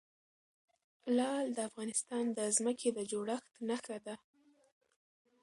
[1.17, 4.15] لعل د افغانستان د ځمکې د جوړښت نښه ده.